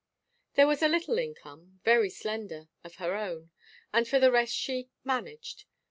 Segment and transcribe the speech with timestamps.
[0.55, 3.51] There was a little income very slender of her own,
[3.93, 5.65] and for the rest she "managed."